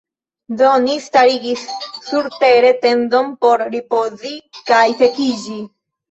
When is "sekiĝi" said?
5.03-5.59